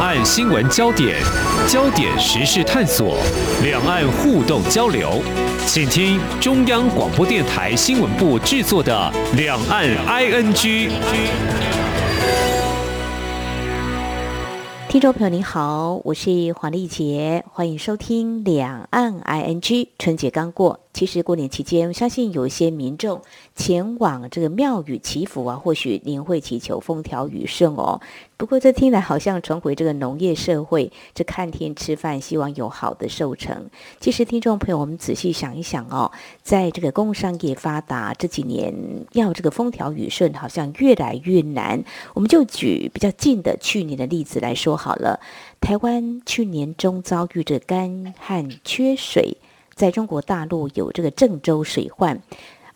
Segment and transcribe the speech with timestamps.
[0.00, 1.20] 岸新闻焦点，
[1.68, 3.18] 焦点时事探索，
[3.62, 5.20] 两岸互动交流，
[5.66, 10.54] 请听中央广播电台新闻部制作的《两岸 ING》。
[14.88, 19.60] 听众朋友您好，我是黄丽杰，欢迎收听《两岸 ING》。
[19.98, 20.80] 春节刚过。
[20.92, 23.22] 其实过年期间，相信有一些民众
[23.54, 28.00] 前往这个庙宇祈福啊，或许您会祈求风调雨顺哦。
[28.36, 33.70] 不过这听来好像重回这个农业社会，这看天吃饭，希望有好的收成。
[34.00, 36.10] 其实听众朋友，我们仔细想一想哦，
[36.42, 38.74] 在这个工商业发达这几年，
[39.12, 41.84] 要这个风调雨顺，好像越来越难。
[42.14, 45.20] 我们就举比较近的去年的例子来说好了，
[45.60, 49.36] 台湾去年中遭遇着干旱缺水。
[49.80, 52.20] 在中国大陆有这个郑州水患，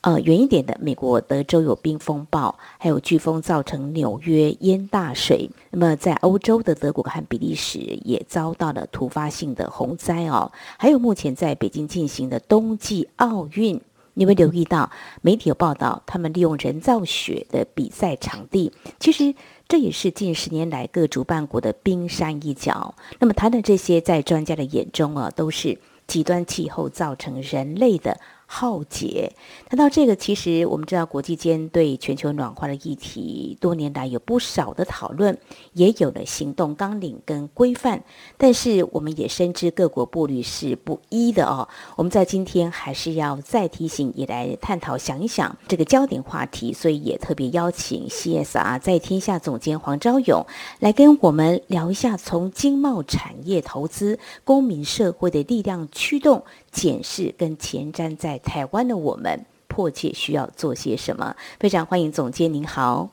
[0.01, 5.51] 呃，远一点的美国德州有冰风暴，还有飓风造成纽约淹大水。
[5.71, 10.51] 那么在欧洲的德国和比利时也遭到了突发性的洪灾哦。
[10.79, 13.79] 还有目前在北京进行的冬季奥运，
[14.15, 19.35] 你会留意到媒体有报道，他们利用人造雪的比赛场地，其实
[19.69, 22.95] 这也是近十年来各主办国的冰山一角。
[23.19, 25.79] 那么谈的这些，在专家的眼中啊，都是。
[26.07, 28.21] 极端气候造成人类的
[28.55, 29.33] 浩劫。
[29.69, 35.37] 谈到这个，其实我们知道，国际间对全球暖化的议题多年来有不少的讨论，
[35.73, 38.05] 也有了行动纲领跟规范。
[38.37, 41.69] 但是，我们也深知各国步履是不一的哦。
[41.97, 46.73] 我们在今天还是要再提醒，也来探讨，想一想这个焦点话题。
[46.73, 50.47] 所以，也特别邀请 CSR 在天下总监黄昭勇
[50.79, 56.45] 来跟我们聊一下，从经贸产业投资、公民社会的力量驱动。
[56.71, 61.35] 检视跟前瞻，在台湾的我们迫切需要做些什么？
[61.59, 63.09] 非常欢迎总监，您好，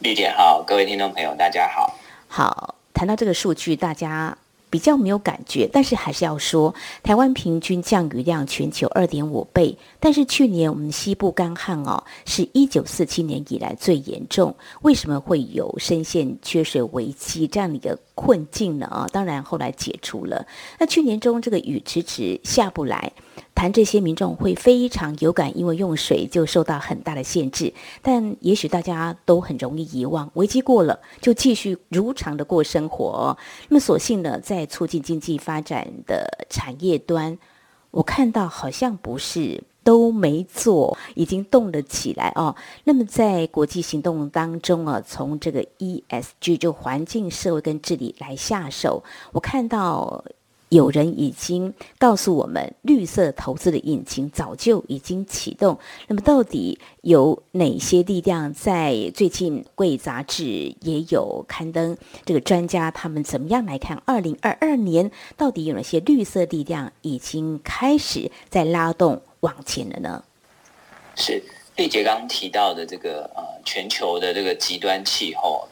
[0.00, 1.94] 丽姐好，各位听众朋友，大家好。
[2.28, 4.36] 好，谈到这个数据，大家
[4.68, 14.54] 比较没有感觉，但是还是要说，台湾平均降雨量全球二点五倍，但是去年我们西部干旱哦，是一九四七年以来最严重。
[14.82, 18.86] 为什么会有深陷缺水危机这样的一个困境呢？
[18.88, 20.44] 啊，当然后来解除了。
[20.78, 23.12] 那去年中这个雨迟迟下不来，
[23.56, 27.72] 谈这些民众会非常有感，因为用水就受到很大的限制。
[28.02, 33.36] 但也许大家都很容易遗忘，危机过了就继续如常的过生活。
[33.68, 37.36] 那么所幸呢，在促进经济发展的产业端，
[37.90, 39.64] 我看到好像不是。
[39.86, 42.56] 都没做，已经动了起来哦。
[42.82, 50.24] 那么在国际行动当中啊，从这个 ESG 就环境、社会跟治理来下手，我看到。
[50.68, 55.78] 有人已经告诉我们，绿色投资的引擎早就已经启动。
[56.08, 58.52] 那么，到底有哪些力量？
[58.52, 60.42] 在最近《贵杂志》
[60.80, 64.02] 也有刊登，这个专家他们怎么样来看？
[64.04, 70.24] 二零二二年到底有哪些绿色力量已经开始在拉动往前了呢？
[71.14, 71.42] 是
[71.76, 75.68] 丽姐刚刚提到的这个呃，全球的这个极端气候，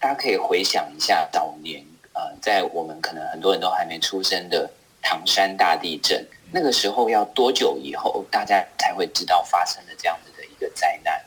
[0.00, 1.84] 大家可以回想一下早年。
[2.14, 11.22] 呃，在我们可能很多人都还没出生的唐山大地震，那个时候要多久以后大家才会知道发生了这样子的一个灾难？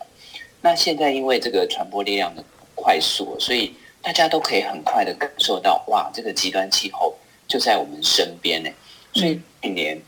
[0.62, 2.44] 那现在因为这个传播力量的
[2.75, 7.16] 快速，所以大家都可以很快的感受到，哇，这个极端气候
[7.47, 8.69] 就在我们身边呢。
[9.13, 10.00] 所以去年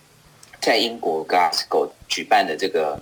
[0.61, 3.01] 在英国 Glasgow 举办的这个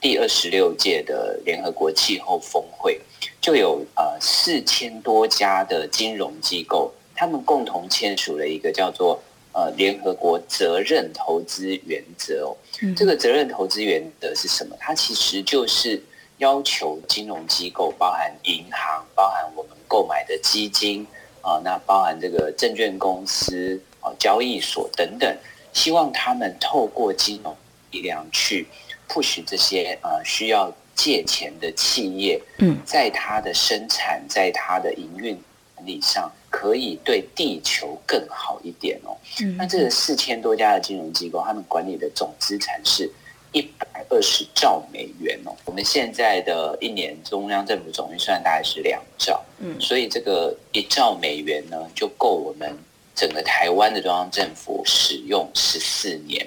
[0.00, 3.00] 第二十六届的联合国气候峰会，
[3.40, 6.92] 就有呃四千多家的金融机构。
[7.20, 9.22] 他们共同签署了一个叫做
[9.52, 12.56] “呃联合国责任投资原则”哦。
[12.96, 14.74] 这个责任投资原则是什么？
[14.80, 16.02] 它其实就是
[16.38, 21.06] 要求金融机构，包含银行、包含我们购买的基金
[21.42, 25.36] 啊，那包含这个证券公司啊、交易所等等，
[25.74, 27.54] 希望他们透过金融
[27.90, 28.66] 力量去
[29.06, 35.38] push 这些呃需要借钱的企业，嗯，在它的生产，在它的营运
[35.84, 36.32] 力上。
[36.50, 39.16] 可以对地球更好一点哦。
[39.56, 43.10] 那这个四千多家的金融机构，他们管理的总资产是
[43.52, 45.54] 一百二十兆美元哦。
[45.64, 52.76] 我们现在的一年中央政府总预算大概是两兆，嗯，所以这个一兆美元呢，就够我们
[53.14, 56.46] 整个台湾的中央政府使用十四年。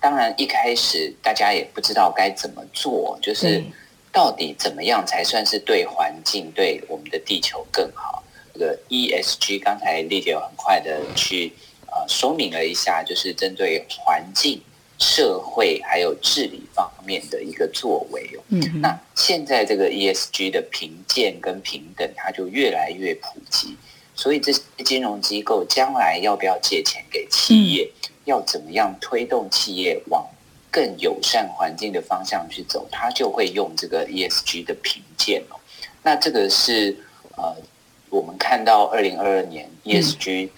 [0.00, 3.62] 当然一开始大家也不知道该怎么做，就是
[4.10, 8.21] 到底怎么样才算是对环境、对我们的地球更好。
[8.52, 11.52] 这个 ESG，刚才丽姐有很快的去
[11.86, 14.60] 呃说明了一下，就是针对环境、
[14.98, 18.42] 社会还有治理方面的一个作为哦。
[18.48, 23.76] 嗯，那现在这个 ESG 的评鉴跟平等，它就越来越普及，
[24.14, 30.26] 所以这些金融机构将来要不要借钱给企业，嗯、要怎么样推动企业往
[30.70, 35.56] 更友善环境的方向去走，他就会用这个 ESG 的评鉴哦。
[36.02, 36.96] 那这个是
[37.36, 37.56] 呃，
[38.12, 40.50] 我们看到二零二二年 ESG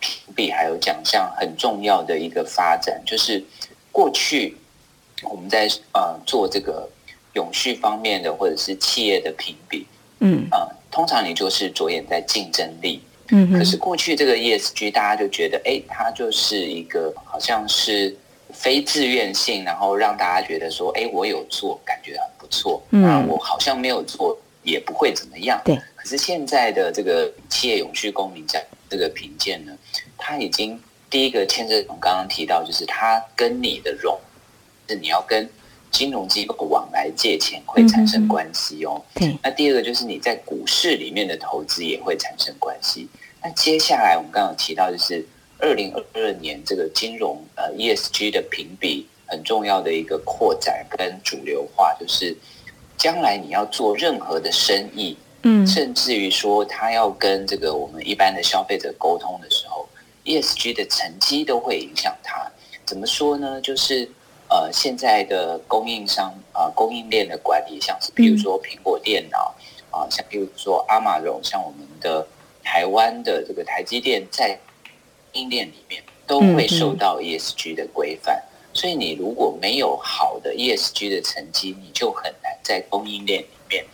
[0.00, 3.42] 评比还有奖项很重要的一个发展，就是
[3.92, 4.56] 过去
[5.22, 6.88] 我们在呃做这个
[7.34, 9.86] 永续方面的或者是企业的评比，
[10.18, 18.16] 嗯啊、呃，通常你就是着眼在竞争力，嗯，可是过去这个 ESG 大家就觉得，哎，它就是一个好像是。
[18.52, 22.80] 非自愿性，然后让大家觉得说，哎，我有做，感觉很不错。
[22.90, 25.60] 嗯，那我好像没有做，也不会怎么样。
[25.64, 25.76] 对。
[26.06, 29.76] 可是现在的这个企业永续公民奖这个评鉴呢，
[30.16, 30.80] 它已经
[31.10, 34.16] 第一个牵涉，我们刚刚提到，就是它跟你的融，
[34.86, 35.50] 是你要跟
[35.90, 39.04] 金融机构往来借钱会产生关系哦。
[39.14, 39.38] 对、嗯。
[39.42, 43.08] 那第二个就是你在股市里面的投资也会产生关系。
[43.42, 45.26] 那接下来我们刚刚有提到就是。
[45.58, 52.36] 二零二二年这个金融呃 ESG 的评比很重要的一个扩展跟主流化，就是
[52.98, 55.16] 将来你要做任何的生意，
[55.46, 59.88] 嗯，甚至于说他要跟这个我们一般的消费者沟通的时候
[60.24, 62.50] ，ESG 的成绩都会影响他。
[62.84, 63.60] 怎么说呢？
[63.60, 64.08] 就是
[64.48, 69.54] 呃现在的供应商啊、呃、供应链的管理，像是比如说苹果电脑
[69.90, 72.26] 啊、呃，像比如说阿玛荣，像我们的
[72.64, 74.58] 台湾的这个台积电在。
[75.32, 78.42] 供应链里面都会受到 ESG 的规范，
[78.72, 83.84] 所以你如果没有好的 ESG 的成绩，你就很难在供应链里面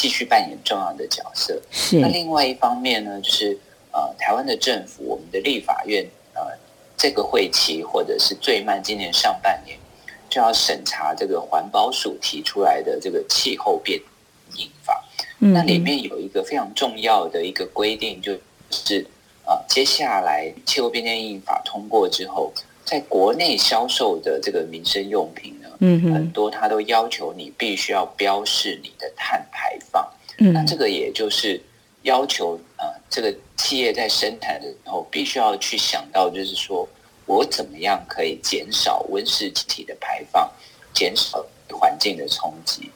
[0.00, 1.60] 继续扮演重要的角色。
[1.70, 1.98] 是。
[1.98, 3.58] 那另外一方面呢，就是
[3.90, 6.40] 呃，台湾的政府，我们的立法院，呃，
[6.96, 9.76] 这个会期或者是最慢今年上半年
[10.30, 14.00] 就要审查这个环保署提出来的这个气候变
[14.54, 15.04] 应法。
[15.40, 15.52] 嗯。
[15.52, 18.38] 那里面有一个非常重要的一个规定，就
[18.70, 19.04] 是。
[19.48, 22.52] 啊，接下来气候变迁应法通过之后，
[22.84, 30.06] 在国内销售的这个民生用品呢，嗯，很多它都要求你必须要标示你的碳排放。
[30.38, 31.60] 嗯，那这个也就是
[32.02, 36.88] 要求呃，这个企业在生产的时候必须要去想到，就是说
[37.26, 40.50] 我怎么样可以减少温室气体的排放，
[40.92, 42.90] 减少环境的冲击。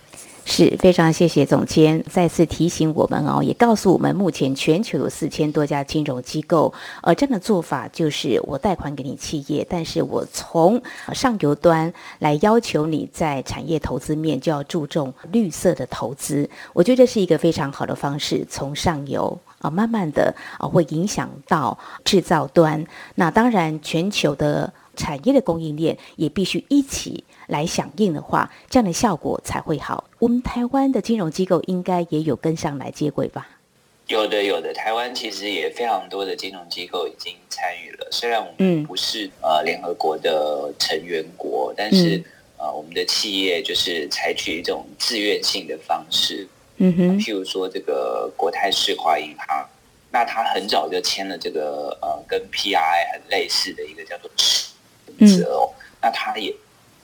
[0.44, 10.82] 是非常谢谢总监再次提醒我们哦，也告诉我们目前全球有四千多家金融机构，而这样的做法就是我贷款给你企业，但是我从
[11.14, 22.84] 上游端来要求你在产业投资面就要注重绿色的投资，我觉得这是一个非常好的方式，从上游啊慢慢的啊会影响到制造端，
[23.14, 27.24] 那当然全球的产业的供应链也必须一起。
[27.52, 30.02] 来响应的话，这样的效果才会好。
[30.18, 33.46] 我们台湾的金融机构应该也有跟上来接轨吧？
[34.08, 34.72] 有的，有的。
[34.72, 38.08] 台湾其实也非常多的金融机构已经参与了。
[38.10, 42.24] 虽然我们不是、嗯、呃联合国的成员国，但是、嗯、
[42.58, 46.48] 呃我们的企业就是采取一种自愿性的方式。
[46.78, 47.18] 嗯哼。
[47.20, 49.68] 譬如说这个国泰世华银行，
[50.10, 56.50] 那他很早就签了这个呃跟 PRI 很类似的一个叫做准则哦，嗯、那他也。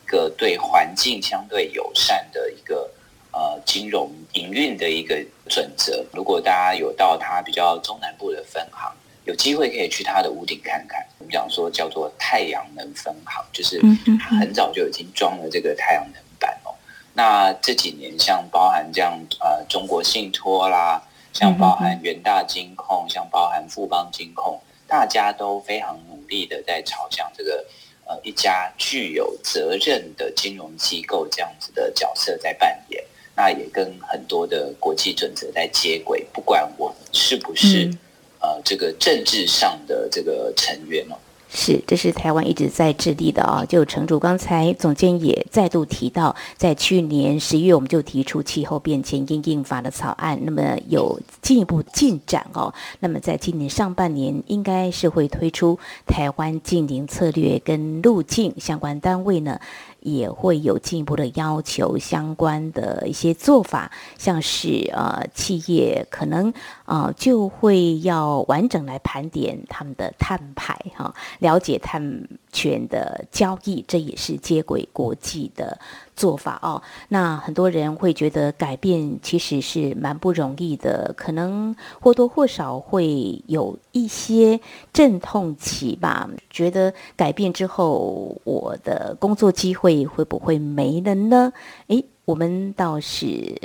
[0.09, 2.91] 一个对环境相对友善的一个
[3.31, 6.03] 呃金融营运的一个准则。
[6.15, 8.91] 如果大家有到它比较中南部的分行，
[9.27, 11.07] 有机会可以去它的屋顶看看。
[11.19, 13.79] 我们讲说叫做太阳能分行，就是
[14.19, 16.73] 它很早就已经装了这个太阳能板哦。
[17.13, 21.03] 那这几年像包含这样呃中国信托啦，
[21.35, 27.67] 像包含元大金控，像包含富邦金控，大家都非常努力的在朝向这个。
[28.09, 33.05] 呃，一家具有责任的金融机构这样子的角色在扮演，
[33.37, 36.27] 那也跟很多的国际准则在接轨。
[36.33, 37.99] 不管我们是不是、嗯、
[38.41, 41.19] 呃这个政治上的这个成员哦。
[41.51, 43.65] 是，这是台湾一直在致力的啊。
[43.67, 52.73] 就城主刚才总监也再度提到，在去年十一月我们就提出气候变迁应应法的草案，那么有进一步进展哦。
[53.01, 59.59] 那么在今年上半年，应该是会推出台湾近零策略跟路径，相关单位呢，
[60.01, 66.53] 也会有进一步的要求，相关的一些做法，像是呃企业可能
[66.85, 75.79] 啊、就会要完整来盘点他们的碳排哈，了解碳权的交易，这也是接轨国际的。
[76.17, 84.59] 做法哦，那很多人会觉得改变其实是蛮不容易的，可能或多或少会有一些
[84.93, 86.29] 阵痛期吧。
[86.51, 91.53] 觉得改变之后，我的工作机会会不会没了呢？
[91.87, 93.59] 诶，我们倒是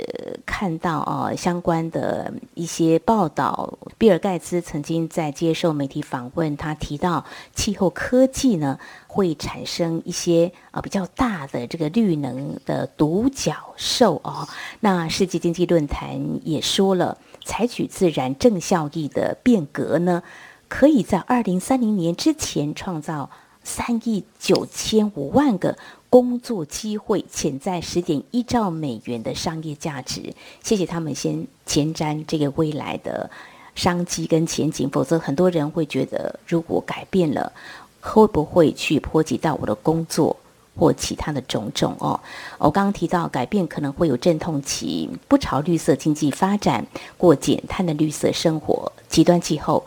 [0.46, 14.48] 看到啊，相关的一些报道，比尔盖茨曾经在接受媒体访问，他提到气候科技呢会产生一些啊比较大的这个绿能的独角兽哦。
[14.80, 20.22] 那世界经济论坛也说了，采取自然正效益的变革呢，
[20.68, 23.28] 可以在二零三零年之前创造
[23.62, 25.76] 三亿九千五万个。
[26.14, 33.28] 工作机会潜在十点一兆美元的商业价值，谢谢他们先前瞻这个未来的
[33.74, 37.52] 商机跟前景，否则很多人会觉得，如果改变了，
[38.00, 40.36] 会不会去波及到我的工作
[40.76, 42.20] 或其他的种种哦？
[42.58, 46.86] 我刚刚提到改变可能会有阵痛期，不朝绿色经济发展，
[47.18, 49.84] 过减碳的绿色生活，极端气候，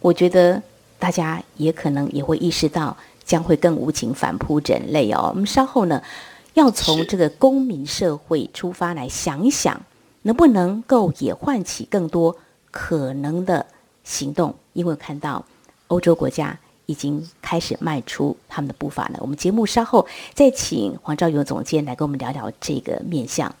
[0.00, 0.62] 我觉得
[0.98, 2.96] 大家也可能也会意识到。
[3.30, 5.30] 将会更无情反扑人类哦。
[5.32, 6.02] 我们稍后呢，
[6.54, 9.80] 要从这个公民社会出发来想一想，
[10.22, 12.36] 能不能够也唤起更多
[12.72, 13.64] 可能的
[14.02, 14.52] 行动？
[14.72, 15.44] 因为看到
[15.86, 19.18] 欧洲国家已经开始迈出他们的步伐了。
[19.20, 23.54] 我们节目稍后再请黄昭勇总监来跟我们聊聊这个面向。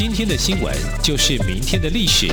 [0.00, 2.26] 今天的新闻就是明天的历史，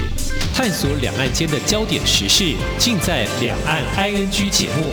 [0.55, 4.85] 探索两岸间的焦点时事，尽在《两岸 ING》节目。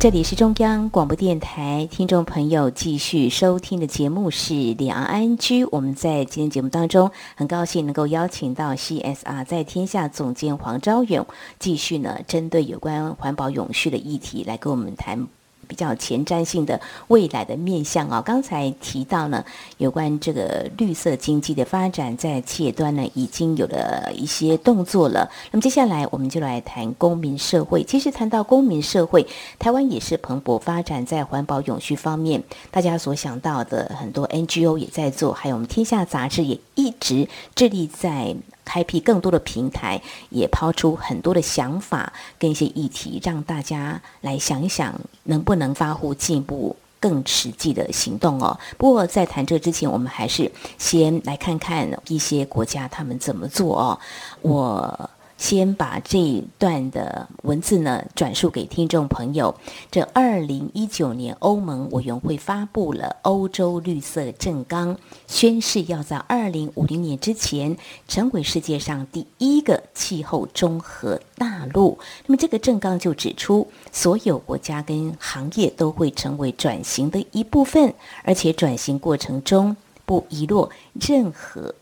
[0.00, 5.64] 这里是中央广播电台，听众朋友继续收听的节目是《两岸 ING》。
[5.70, 11.24] 我们在今天节目当中，很高兴能够邀请到 CSR 在天下总监黄昭勇，
[11.60, 15.28] 继续呢针对有关环保永续的议题来跟我们谈。
[15.72, 19.42] 比较前瞻性的未来的面向啊，刚才提到呢，
[19.78, 25.30] 有关这个绿色经济的发展，在企业端呢已经有了一些动作了。
[25.50, 27.82] 那么接下来我们就来谈公民社会。
[27.84, 29.26] 其实谈到公民社会，
[29.58, 38.36] 台湾也是蓬勃发展，在环保永续方面，大家所想到的很多 NGO 也在做，还有我们天下杂志也一直致力在。
[38.64, 40.00] 开辟更多的平台，
[40.30, 48.58] 也抛出很多的想法跟一些议题，让大家来想一想，能不能发挥进一步更实际的行动哦。
[48.78, 53.98] 不过在谈这之前，我们还是先来看看一些国家他们怎么做哦。
[54.40, 55.10] 我。
[55.42, 59.52] 先把这一段的文字呢转述给听众朋友。
[59.90, 64.96] 这二零一九年，欧盟委员会发布了欧洲绿色正纲，
[65.26, 71.98] 宣誓要在二零五零年之前成为世界上第一个气候中和大陆。
[72.26, 81.74] 那么，这个正纲就指出，所有国家跟行业都会成为转型的一部分，而且转型过程中不遗落任何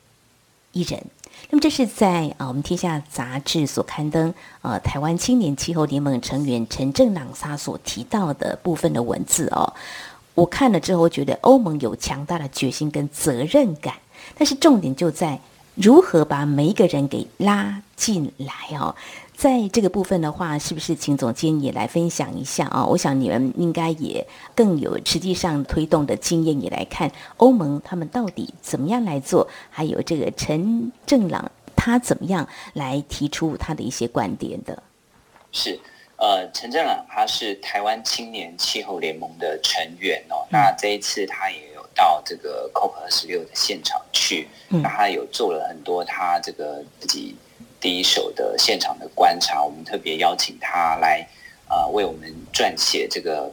[0.72, 1.04] 一人。
[1.48, 4.32] 那么这是在啊，我们天下杂志所刊登，
[4.62, 9.72] 呃，台湾青年气候联盟成员陈正朗莎所提到的部分的文字哦。
[10.34, 13.94] 我看了之后，觉得欧盟有强大的决心跟责任感，
[14.36, 15.40] 但是重点就在
[15.74, 18.94] 如何把每一个人给拉进来哦。
[19.34, 22.84] 在这个部分的话，是不是请总监也来分享一下啊？
[22.84, 34.82] 我想你们应该也更有实际上推动的经验，也来看欧盟他们到底怎么样来做，还有这个陈正朗他怎么样来提出他的一些观点的。
[35.52, 35.80] 是，
[36.18, 40.44] 呃，陈正朗他是台湾青年气候联盟的成员哦。
[40.50, 47.36] 那这一次他也有到这个 COP 二十六的现场去，那他有做了很多他这个自己。
[47.82, 51.26] 第一手的现场的观察，我们特别邀请他来，
[51.66, 53.50] 呃，为我们撰写这个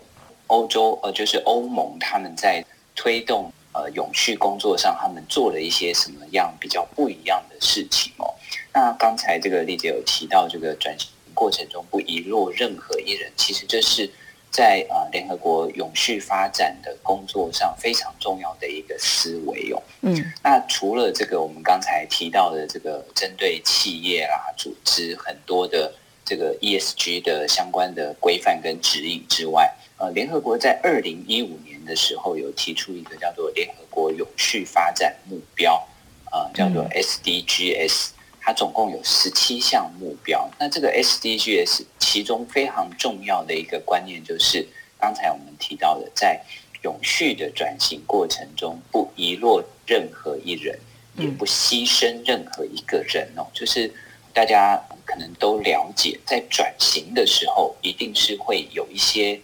[0.47, 2.61] 欧洲，呃，就是欧盟他们在
[2.93, 8.35] 推动呃永续工作上，他们做了一些什么样比较不一样的事情哦。
[8.73, 14.11] 那刚才这个丽姐有提到，这个转型过程中不遗落任何一人，其实这是。
[14.51, 19.81] 在呃联合国永续发展的工作上非常重要的一个思维哦。
[20.01, 25.93] 嗯，那除了这个我们刚才提到的这个针对企业啦、组织很多的
[26.25, 35.87] 这个 ESG 的相关的规范跟指引之外，呃，联合国在二零一五年的时候有提出一个叫做联合国永续发展目标，
[36.31, 38.09] 呃，叫做 SDGs。
[38.47, 44.65] 它总共有十七项目标，那这个 SDGs 其中非常重要的一个观念就是，
[44.97, 46.39] 刚才我们提到的，在
[46.81, 50.79] 永续的转型过程中，不遗落任何一人，
[51.17, 53.45] 也不牺牲任何一个人哦。
[53.53, 53.93] 就是
[54.33, 59.37] 大家可能都了解，在转型的时候，一定是会有一些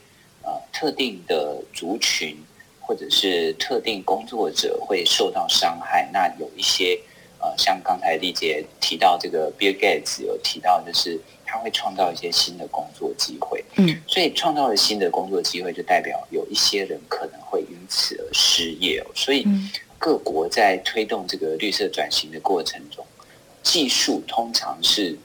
[0.43, 2.38] 呃特定的族群
[2.79, 6.98] 或者是特定工作者会受到伤害，那有一些。
[7.43, 13.62] 呃，像刚才丽姐提到这个，Bill Gates 有提到，就是他会创造一些新的工作机会。
[13.75, 19.12] 嗯，所以创造了新的工作机会，就代表有一些人可能会因此而失业哦。
[19.13, 19.45] 所以
[20.00, 23.05] 各国在推动这个绿色转型的过程中，
[23.62, 25.17] 技术通常是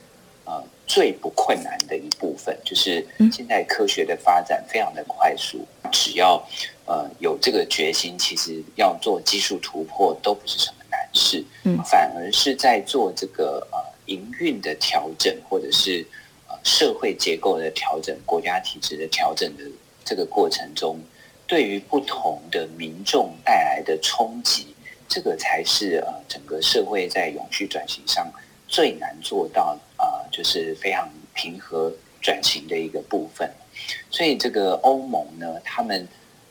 [0.44, 2.58] 呃最不困难的一部分。
[2.64, 6.44] 就是现在科学的发展非常的快速，只要
[6.84, 10.77] 呃有这个决心，其实要做技术突破都不是什么
[11.18, 11.44] 难事。
[11.64, 13.78] 嗯，反而是在做这个呃。
[14.08, 16.02] 营运的调整，或者是
[16.48, 19.62] 呃社会结构的调整、国家体制的调整的
[20.02, 20.98] 这个过程中，
[21.46, 24.75] 对于不同的民众带来的冲击，
[25.06, 28.26] 这个才是呃整个社会在永续转型上
[28.66, 33.46] 最难做到啊、呃，就是非常平和转型的一个部分。
[34.10, 36.08] 所以这个欧盟呢，他们。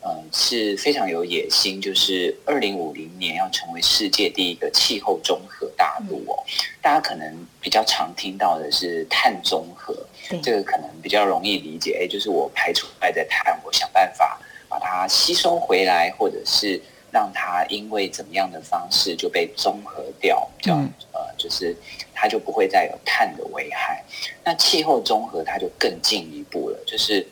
[0.10, 6.42] 嗯，是非常有野心，就是二零五零年要成为世界第一个气候综合大陆哦。
[6.82, 9.94] 大家可能比较常听到的是碳中和，
[10.42, 12.00] 这个可能比较容易理解。
[12.02, 16.80] 哎，就是我排出来的碳，我想办法把它吸收回来，或者是
[17.12, 21.76] 让它因为怎么样的方式就被综合掉，这样呃，就是
[22.14, 24.02] 它就不会再有碳的危害。
[24.46, 27.28] 那气候综合它就更进一步了，就是。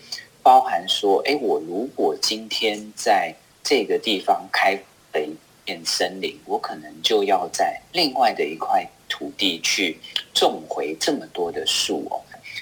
[0.45, 3.33] 包含说，哎，我如果今天在
[3.63, 4.73] 这个地方开
[5.11, 5.35] 了一
[5.65, 9.97] 片森林，我可能就要在另外的一块土地去
[10.35, 12.21] 种回这么多的树哦。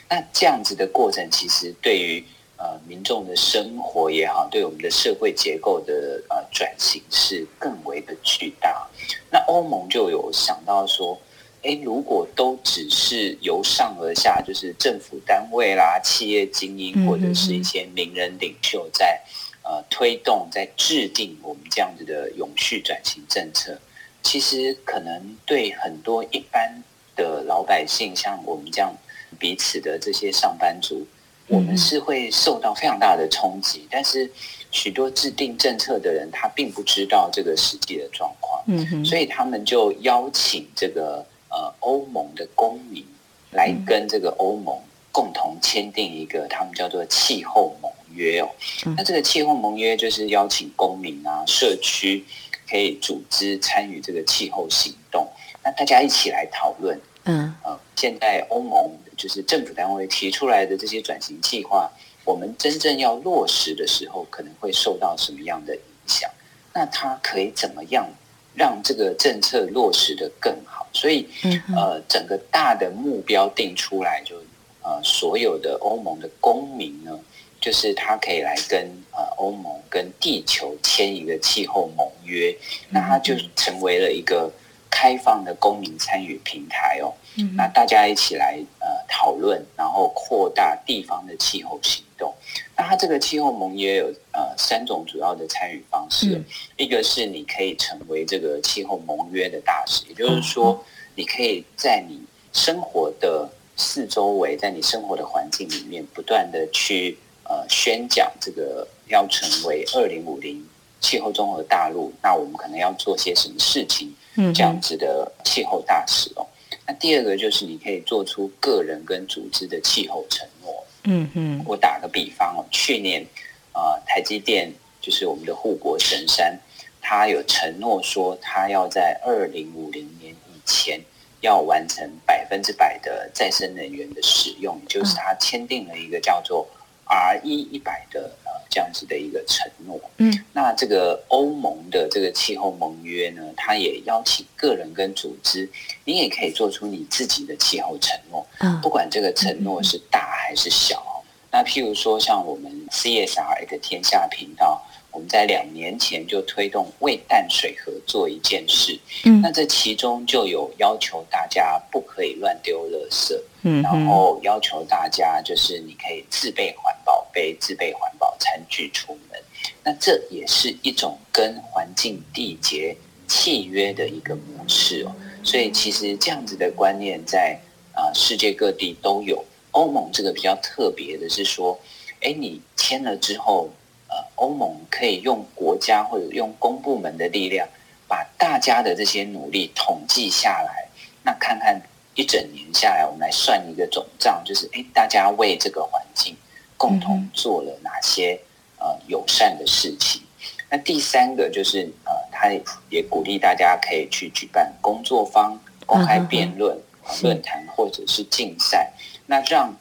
[0.09, 2.23] 那这样子的过程，其实对于
[2.55, 8.87] 呃民众的生活也好，对我们的社会结构的呃转型是更为的巨大。
[9.29, 11.19] 那欧盟就有想到说。
[11.63, 19.17] 诶，如果都只是由上而下，就是政府单位啦、企业精英或者是一些名人领袖在
[19.63, 23.79] 呃推动、在制定我们这样子的永续转型政策，
[24.21, 26.83] 其实可能对很多一般
[27.15, 28.93] 的老百姓，像我们这样
[29.39, 31.07] 彼此的这些上班族，
[31.47, 33.87] 我们是会受到非常大的冲击。
[33.89, 34.29] 但是
[34.69, 41.25] 许多制定政策的人，他并不知道这个实际的状况，嗯，所以他们就邀请这个。
[41.53, 43.05] 呃，欧盟的公民
[43.51, 44.75] 来跟这个欧盟
[45.11, 48.49] 共同签订一个，他们叫做气候盟约哦。
[48.97, 52.25] 那这个气候盟约就是邀请公民啊、社区
[52.67, 55.31] 可以组织参与这个气候行动，
[55.63, 56.99] 那大家一起来讨论。
[57.25, 61.87] 嗯，呃，现在欧盟就是政府单位提出来的这些转型计划，
[62.25, 66.27] 我们真正要落实的时候，可能会受到什么样的影响？
[66.73, 68.09] 那它可以怎么样？
[68.55, 71.27] 让这个政策落实的更好，所以
[71.75, 74.45] 呃，整个大的目标定出来就，就
[74.83, 77.19] 呃，所有的欧盟的公民呢，
[77.59, 78.79] 就是他可以来跟
[79.11, 82.55] 呃欧盟跟地球签一个气候盟约，
[82.89, 84.51] 那他就成为了一个
[84.89, 87.11] 开放的公民参与平台哦。
[87.55, 92.31] 那大家一起来呃讨论，然后扩大地方的气候行动。
[92.77, 96.45] 那它这个气候盟约有呃三种主要的参与方式，嗯、
[96.77, 100.83] 一个是你可以成为这个气候盟约的大使，也就是说，
[101.15, 102.19] 你可以在你
[102.51, 110.63] 生活的四周围，在你生活的环境里面，不断的去呃宣讲这个要成为二零五零
[110.99, 114.13] 气候综合大陆，那我们可能要做些什么事情，
[114.53, 116.47] 这样子的气候大使哦。
[116.85, 120.85] 那第二个就是你可以做出个人跟组织的气候承诺。
[121.05, 123.27] 嗯嗯，我打个比方哦，去年啊、
[123.73, 126.59] 呃，台积电就是我们的护国神山，
[127.01, 131.01] 它有承诺说它要在二零五零年以前
[131.41, 136.67] 要完成百分之百的再生能源的使用，就是它签订了一个叫做
[137.05, 138.53] RE 一百的呃。
[138.73, 145.69] 这样子的一个承诺，嗯，那这个欧盟的这个气候盟约呢，它也邀请个人跟组织，
[146.05, 151.12] 你也可以做出你自己的气候承诺，嗯，不管这个承诺是大还是小。
[151.53, 169.39] 那譬如说，像我们 CSR 一个天下频道，我们在两年前就推动为淡水河做一件事，嗯，那这其中就有要求大家不可以乱丢垃圾，嗯，然后要求大家就是你可以自备环保杯、自备环保餐具出门，
[169.83, 175.15] 那这也是一种跟环境缔结契约的一个模式哦。
[175.43, 177.59] 所以其实这样子的观念在
[177.93, 179.45] 啊世界各地都有。
[179.73, 181.77] 欧盟这个比较特别的是说，
[182.21, 183.69] 哎，你签了之后。
[184.09, 187.67] 呃欧盟可以用国家或者用公部门的力量，
[188.07, 190.87] 把大家的这些努力统计下来，
[191.23, 191.81] 那看看
[192.13, 196.37] 一整年下来，我们来算一个总账，就是哎，大家为这个环境
[196.77, 198.39] 共同做了哪些
[198.77, 200.21] 呃友善的事情。
[200.69, 202.51] 那第三个就是呃，他
[202.91, 206.77] 也鼓励大家可以去举办工作方、公开辩论、
[207.23, 208.93] 论坛或者是竞赛。
[209.25, 209.73] 那让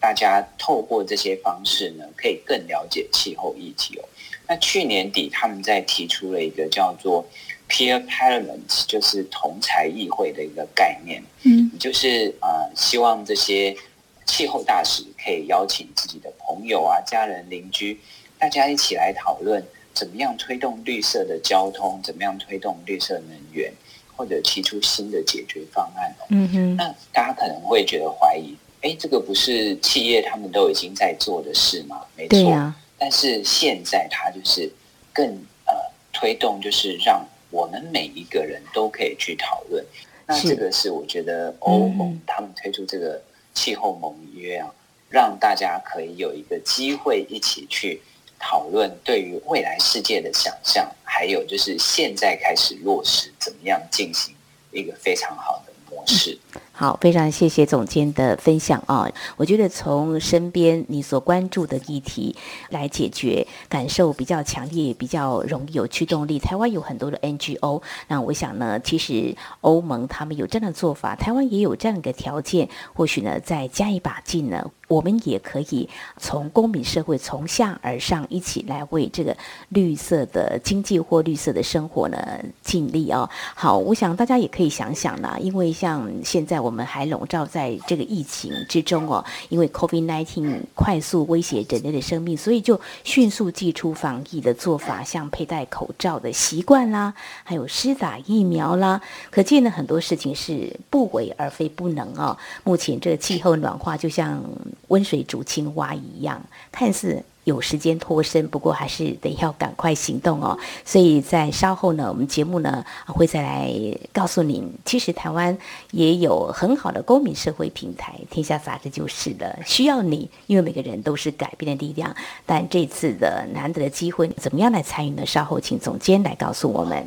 [0.00, 4.04] 大家透过这些方式呢，可以更了解气候议题哦。
[4.48, 7.26] 那去年底他们在提出了一个叫做
[7.68, 13.76] Peer Parliament，就是同才议会的一个概念，嗯，就是呃，希望这些
[14.24, 17.98] 气候大使可以邀请自己的朋友啊、家人、邻居，
[18.38, 23.72] 大家一起来讨论怎么样推动绿色的交通，怎么样推动绿色能源，
[24.14, 26.26] 或者提出新的解决方案哦。
[26.28, 32.00] 嗯哼，那大家可能会觉得怀疑，哎，这个不是企业他们都已经在做的事吗？
[32.14, 34.70] 没错，啊，但是现在它就是
[35.12, 35.26] 更
[35.66, 35.74] 呃
[36.12, 37.26] 推动，就是让。
[37.50, 39.82] 我们每一个人都可以去讨论，
[40.26, 43.22] 那这个是我觉得欧盟他们推出这个
[43.54, 44.68] 气候盟约啊，
[45.08, 48.02] 让大家可以有一个机会一起去
[48.38, 54.34] 讨论对于未来世界的想象，还有就是现在开始落实怎么样进行
[54.72, 56.36] 一个非常好的模式。
[56.72, 59.10] 好，非常谢谢总监的分享啊！
[59.36, 62.36] 我觉得从身边你所关注的议题
[62.68, 66.38] 来解决，感受比较强烈，比较容易有驱动力。
[66.38, 75.88] 台湾有很多的 NGO，那我想呢，其实欧盟他们有这样的做法，台湾也有这样的条件，或许呢再加一把劲呢，我们也可以
[76.18, 79.34] 从公民社会从下而上一起来为这个
[79.70, 82.18] 绿色的经济或绿色的生活呢
[82.62, 83.28] 尽力啊！
[83.54, 86.56] 好，我想大家也可以想想呢，因为像现在。
[86.66, 102.36] 我们还笼罩在这个疫情之中哦，因为 COVID-19 快速威胁人类的生命，所以就迅速祭出防疫的做法，像佩戴口罩的习惯啦，还有施打疫苗啦，可见呢很多事情是不为而非不能哦。
[102.64, 104.42] 目前这个气候暖化就像
[104.88, 107.22] 温水煮青蛙一样，看似。
[107.46, 110.58] 有时间脱身，不过还是得要赶快行动哦。
[110.84, 113.72] 所以在稍后呢，我们节目呢会再来
[114.12, 115.56] 告诉您，其实台湾
[115.92, 122.12] 也有很好的公民社会平台，天下杂志就是了，需要你，因为每个人都是改变的力量。
[122.44, 125.24] 但这次的难得的机会，怎么样来参与呢？
[125.24, 127.06] 稍后请总监来告诉我们。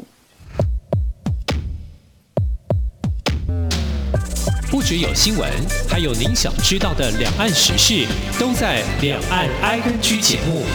[4.79, 5.51] 不只有新闻，
[5.89, 8.07] 还有您想知道的两岸时事，
[8.39, 10.65] 都在《两岸 ING》节目。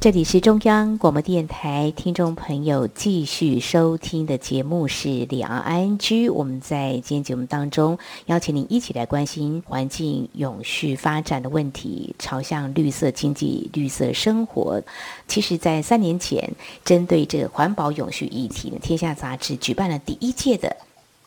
[0.00, 5.98] 这里是中央广播电台，听众朋友继续收听的节目是《两岸 ING》。
[6.32, 14.80] 我们在今天节目当中邀请您一起来关心环境永续发展的问题，朝向绿色经济、绿色生活。
[15.26, 16.48] 其实，在三年前，
[16.84, 20.76] 针对这个环保永续议题，天下杂志举办了第一届的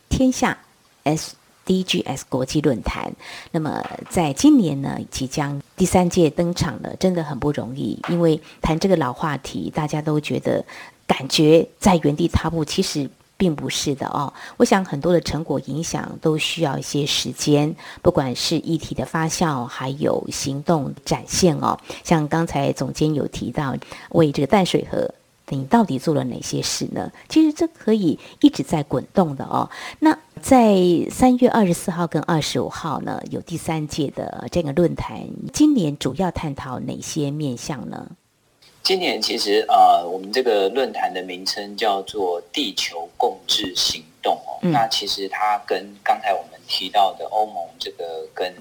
[0.08, 0.58] 天下
[1.04, 1.36] S。
[1.66, 3.14] DGS 国际论坛，
[3.52, 8.00] 那么在今年呢，即将第三届登场了，真的很不容易。
[8.10, 10.66] 因为谈这个老话题，大家都觉得
[11.06, 14.34] 感觉在原地踏步，其实并不是的哦。
[14.58, 21.80] 我想很多的成果影响都需要一些时间，不管是议题的发酵，还有行动展现哦。
[22.04, 23.76] 像刚才总监有提到，
[24.10, 25.14] 为这个淡水河。
[25.58, 27.12] 你到底做了哪些事呢？
[27.28, 29.70] 其实这可以一直在滚动的哦。
[30.00, 30.76] 那在
[31.10, 35.28] 三月二十四号跟二十五号呢，有第三届的这个论坛。
[35.54, 38.12] 今年主要探讨哪些面向呢？
[38.82, 44.58] 今年其实呃，我们这个论坛的名称叫做“地球共治行动”哦。
[44.62, 44.72] 嗯。
[44.72, 48.52] 那其实它跟刚才我们提到的欧盟这个跟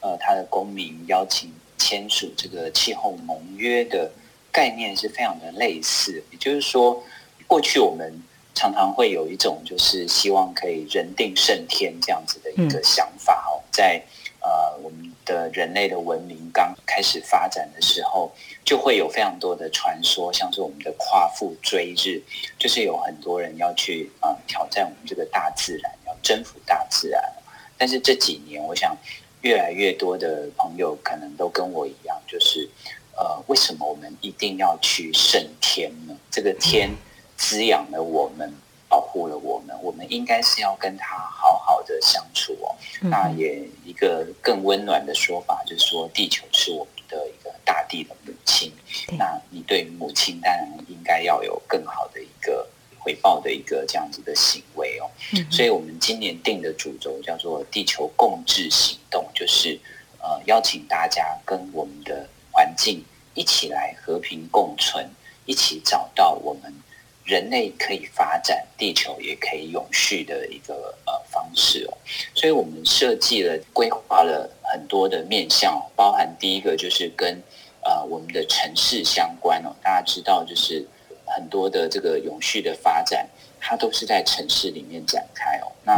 [0.00, 4.10] 呃它的公民邀请签署这个气候盟约的。
[4.54, 7.02] 概念是非常的类似，也就是说，
[7.48, 8.22] 过去我们
[8.54, 14.00] 常常会有一种就是希望可以人定胜天这样子的一个想法哦，在
[14.38, 18.32] 呃我们的人类的文明刚开始发展的时候，
[18.64, 22.22] 就会有非常多的传说，像是我们的夸父追日，
[22.56, 27.20] 就是有很多人要去啊、呃、挑战我们这个大自然，要征服大自然。
[27.76, 28.96] 但是这几年，我想
[29.40, 32.70] 越来越多的朋友可能都跟我一样，就是。
[33.16, 36.16] 呃，为什么我们一定要去胜天呢？
[36.30, 36.90] 这个天
[37.36, 38.52] 滋养了我们，
[38.88, 42.74] 保护了我们，我们应该是要跟他好好的相处哦。
[43.02, 48.72] 嗯、那也一个更温暖的说法，就是说地球是我们的一个大地的母亲。
[49.16, 55.08] 那你对母亲当然应该要有更好的一个回报的一个这样子的行为哦。
[55.34, 59.78] 嗯、所以我们今年定的主轴叫做“地球共治行动”，就是
[60.18, 62.28] 呃邀请大家跟我们的。
[62.64, 65.06] 环境一起来和平共存，
[65.44, 66.72] 一起找到我们
[67.22, 71.92] 人类可以发展，地球也可以永续的一个呃方式哦。
[72.34, 77.38] 所以我们设计了、规划了很多的面向，包含第一个就是跟
[77.82, 79.76] 呃我们的城市相关哦。
[79.82, 80.82] 大家知道，就是
[81.26, 83.28] 很多的这个永续的发展，
[83.60, 85.70] 它都是在城市里面展开哦。
[85.82, 85.94] 那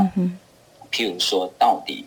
[0.91, 2.05] 譬如说，到底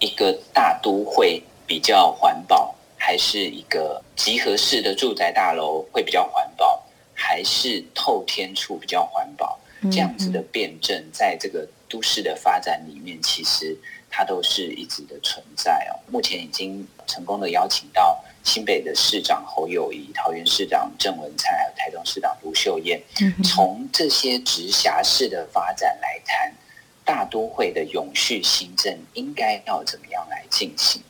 [0.00, 6.80] 一个大都会比较环保，还是一个集合式的住宅大楼会比较环保，
[7.14, 9.58] 还是透天处比较环保？
[9.90, 13.74] 这样子的辩证，在这个都市的发展里面，其实
[14.10, 15.96] 它都是一直的存在哦。
[16.12, 23.00] 目前已经成功的邀请到新北的市长侯友谊、桃园市长郑文灿，还有台东市长卢秀燕，
[23.42, 26.52] 从这些直辖市的发展来谈，
[27.02, 31.00] 大都会的永续新政应该要怎么样来进行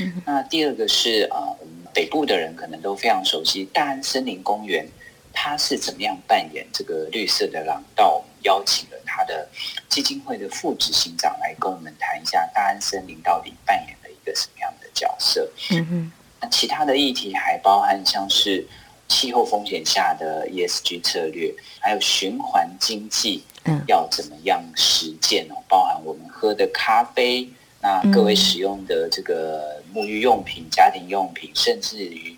[0.00, 0.22] 哦？
[0.26, 4.86] 那第二个是啊，我们北部的人可能都非常熟悉大安森林公园。
[5.30, 8.16] 它是怎么样扮演这个绿色的廊道？
[8.16, 9.48] 我们邀请了他的
[9.88, 15.48] 基金会的副执行长来跟我们谈一下大安森林到底扮演了一个什么样的角色。
[15.70, 18.66] 嗯哼，那其他的议题还包含像是
[19.06, 25.62] 气候风险下的 ESG 策略，还有循环经济嗯要怎么样实践哦？
[25.68, 27.48] 包含我们喝的咖啡，
[27.80, 32.36] 那各位使用的这个沐浴用品、家庭用品，甚至于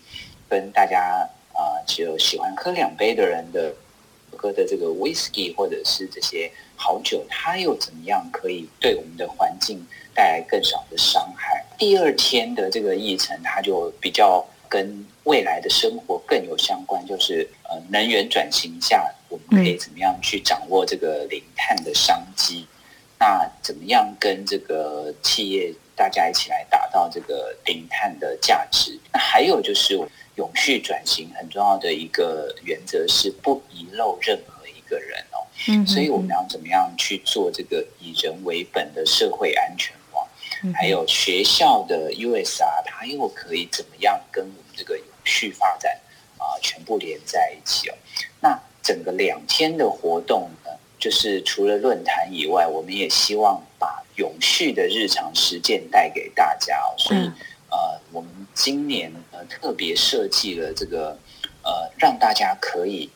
[0.49, 1.29] 跟大家。
[1.53, 3.75] 啊，只有喜欢喝两杯的人的
[4.37, 11.63] 喝的这个 whisky 或者是这些好酒，它又怎么样可以对我们的环境带来更少的伤害？
[11.77, 22.65] 第二天的这个议程，它就比较跟未来的生活更有相关，就是呃能源转型下，我们可以怎么样去掌握这个零碳的商机？
[23.21, 28.99] 那怎么样跟这个企业大家一起来打造这个零碳的价值？
[29.13, 29.97] 那还有就是。
[30.37, 40.25] 永续转型很重要的一个原则是不遗漏任何一个人哦，嗯，所以我们要怎么样去做这个以人为本的社会安全网？
[40.73, 45.99] 还有学校的 USR，它又可以怎么样跟我们这个永续发展
[46.37, 47.95] 啊全部连在一起哦？
[48.39, 57.29] 那整个两天的活动呢，就是除了论坛以外，我们也希望把永续的日常实践带给大家哦，所以。
[57.73, 61.17] 呃，我们今年呃特别设计了这个
[61.63, 63.09] 呃，让大家可以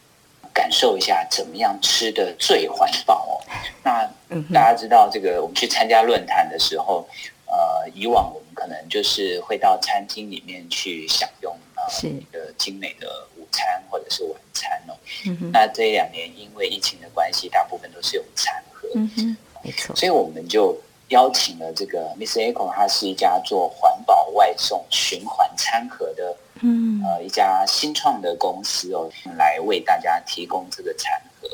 [0.53, 3.43] 感受一下怎么样吃的最环保哦。
[3.83, 4.09] 那
[4.53, 7.05] 大家知道这个，我们去参加论坛的时候，
[7.47, 14.81] 呃，以往我们可能就是会到餐厅里面去享用呃一个精美的午餐或者是晚餐
[15.27, 15.49] 哦。
[15.53, 18.87] 那这两年因为疫情的关系，大部分都是用餐盒。
[18.95, 19.95] 嗯哼，没错。
[19.95, 20.75] 所以我们就。
[21.09, 31.47] 邀请了这个 Miss Echo，它是一家做环保外送循环餐盒的，嗯，呃，一家新创的公司哦，来为大家提供这个餐盒。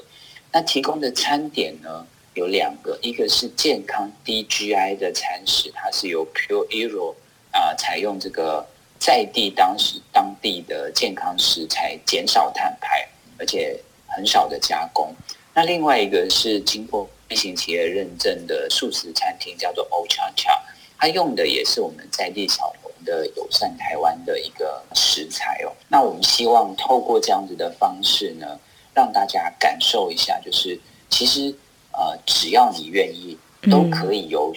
[0.53, 7.13] 那提供的餐点呢，有两个，一个是健康 DGI 的餐食，它是由 Pure Hero
[7.51, 8.65] 啊、呃，采用这个
[8.99, 13.05] 在地当时当地的健康食材，减少碳排，
[13.41, 13.77] 而且
[14.07, 15.11] 很少的加工。
[15.53, 17.09] 那另外一个是经过。
[17.31, 20.59] 飞行企业认证的素食餐厅叫做 Ochacha，
[20.97, 25.71] 它用的也是我们在地小农的友善台湾的一个食材哦。
[25.87, 28.59] 那我们希望透过这样子的方式呢，
[28.93, 30.77] 让大家感受一下，就是
[31.09, 31.55] 其实
[31.93, 33.37] 呃，只要你愿意，
[33.71, 34.53] 都可以有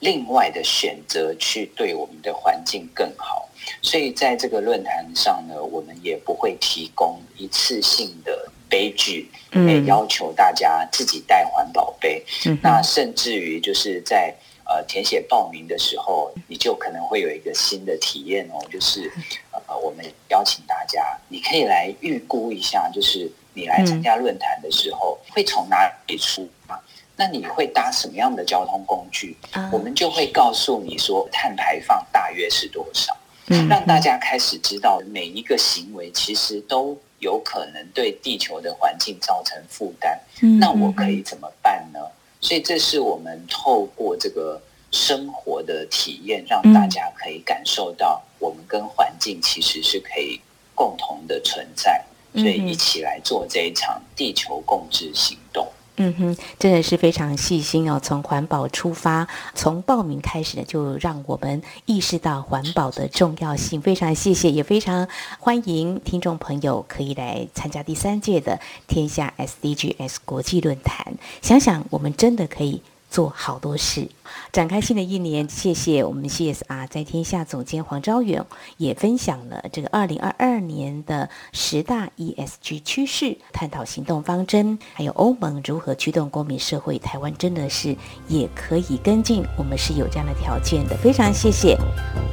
[0.00, 3.48] 另外的选择去对我们的环境更好。
[3.82, 8.50] 所以在这个论坛上呢，我们也不会提供一次性的。
[8.70, 12.24] 杯具，也要求大家自己带环保杯。
[12.46, 14.32] 嗯、那甚至于就是在
[14.64, 19.10] 呃填写报名的时候，你就可能会有一个新的体验哦，就是
[19.50, 26.80] 呃我们邀请大家，你可以来预估一下，就是你来参加论坛的时候、嗯、会从哪里出发？
[27.16, 29.36] 那你会搭什么样的交通工具？
[29.54, 33.19] 嗯、我们就会告诉你说碳排放大约是多少，嗯、
[33.68, 36.98] 让大家开始知道每一个行为其实都。
[37.20, 40.18] 有可能对地球的环境造成负担，
[40.58, 42.00] 那我可以怎么办呢？
[42.40, 44.58] 所以这是我们透过这个
[44.90, 50.40] 生活的体验，让大家可以感受到我们跟环境其实是可以
[50.74, 55.70] 共同的存在，所以一起来做这一场地球共治行动。
[55.96, 58.00] 嗯哼，真的是非常细心哦。
[58.02, 63.82] 从环保出发，从报名开始呢，就让我们意识到环保的重要性。
[63.82, 65.06] 非常谢谢，也非常
[65.38, 71.14] 欢迎听众朋友可以来参加第三届的天下 SDGs 国际论坛。
[71.42, 72.80] 想想，我们真的可以。
[73.10, 74.08] 做好多事，
[74.52, 75.48] 展开新的一年。
[75.48, 78.44] 谢谢我们 CSR 在天下总监黄昭远
[78.76, 86.98] 也分享了这个二零二二年的十大 ESG 趋势，探讨行动方针，还有欧盟如何驱动公民社会。
[87.00, 87.96] 台湾真的是
[88.28, 90.96] 也可以跟进，我们是有这样的条件的。
[90.96, 91.76] 非常谢谢，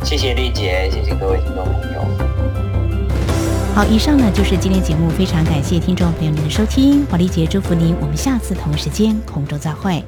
[0.03, 2.01] 谢谢丽姐，谢谢各位听众朋友。
[3.73, 10.03] 好，以上呢就是今天节目，非常感谢听众朋友您的收听，黄丽姐祝福您，我们下次同一时间空中再会。